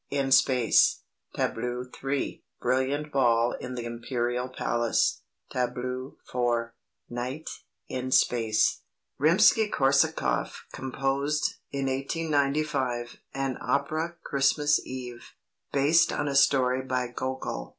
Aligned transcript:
IN 0.09 0.31
SPACE 0.31 1.03
TABLEAU 1.35 1.91
3. 1.93 2.43
BRILLIANT 2.59 3.11
BALL 3.11 3.51
IN 3.61 3.75
THE 3.75 3.85
IMPERIAL 3.85 4.49
PALACE 4.49 5.21
TABLEAU 5.51 6.15
4. 6.25 6.73
NIGHT, 7.11 7.47
IN 7.87 8.09
SPACE 8.09 8.81
Rimsky 9.19 9.69
Korsakoff 9.71 10.65
composed, 10.73 11.53
in 11.71 11.85
1895, 11.85 13.17
an 13.35 13.59
opera, 13.61 14.15
"Christmas 14.23 14.83
Eve," 14.83 15.33
based 15.71 16.11
on 16.11 16.27
a 16.27 16.35
story 16.35 16.81
by 16.81 17.05
Gogol. 17.07 17.69